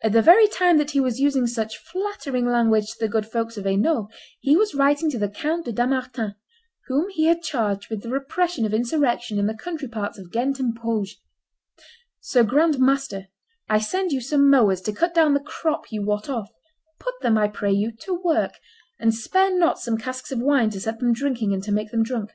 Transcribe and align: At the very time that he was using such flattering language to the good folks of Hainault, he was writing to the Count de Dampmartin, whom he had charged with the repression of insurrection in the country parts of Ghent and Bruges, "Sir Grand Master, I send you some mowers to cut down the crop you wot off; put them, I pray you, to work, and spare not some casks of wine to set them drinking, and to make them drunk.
At 0.00 0.12
the 0.12 0.22
very 0.22 0.46
time 0.46 0.78
that 0.78 0.92
he 0.92 1.00
was 1.00 1.18
using 1.18 1.48
such 1.48 1.78
flattering 1.78 2.46
language 2.46 2.92
to 2.92 2.98
the 3.00 3.08
good 3.08 3.26
folks 3.26 3.56
of 3.56 3.64
Hainault, 3.64 4.06
he 4.38 4.56
was 4.56 4.76
writing 4.76 5.10
to 5.10 5.18
the 5.18 5.28
Count 5.28 5.64
de 5.64 5.72
Dampmartin, 5.72 6.36
whom 6.86 7.08
he 7.10 7.24
had 7.24 7.42
charged 7.42 7.90
with 7.90 8.00
the 8.02 8.08
repression 8.08 8.64
of 8.64 8.72
insurrection 8.72 9.40
in 9.40 9.48
the 9.48 9.56
country 9.56 9.88
parts 9.88 10.20
of 10.20 10.30
Ghent 10.30 10.60
and 10.60 10.72
Bruges, 10.72 11.16
"Sir 12.20 12.44
Grand 12.44 12.78
Master, 12.78 13.26
I 13.68 13.80
send 13.80 14.12
you 14.12 14.20
some 14.20 14.48
mowers 14.48 14.80
to 14.82 14.92
cut 14.92 15.14
down 15.14 15.34
the 15.34 15.40
crop 15.40 15.90
you 15.90 16.00
wot 16.04 16.28
off; 16.30 16.48
put 17.00 17.14
them, 17.20 17.36
I 17.36 17.48
pray 17.48 17.72
you, 17.72 17.90
to 18.02 18.14
work, 18.14 18.52
and 19.00 19.12
spare 19.12 19.52
not 19.58 19.80
some 19.80 19.98
casks 19.98 20.30
of 20.30 20.38
wine 20.38 20.70
to 20.70 20.80
set 20.80 21.00
them 21.00 21.12
drinking, 21.12 21.52
and 21.52 21.64
to 21.64 21.72
make 21.72 21.90
them 21.90 22.04
drunk. 22.04 22.30